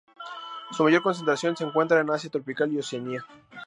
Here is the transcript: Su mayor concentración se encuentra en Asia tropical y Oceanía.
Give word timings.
Su 0.71 0.83
mayor 0.83 1.03
concentración 1.03 1.55
se 1.55 1.63
encuentra 1.63 1.99
en 2.01 2.09
Asia 2.09 2.31
tropical 2.31 2.73
y 2.73 2.79
Oceanía. 2.79 3.23